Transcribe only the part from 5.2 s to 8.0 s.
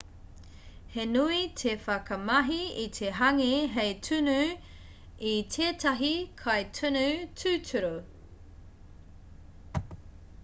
i tētahi kai tunu tūturu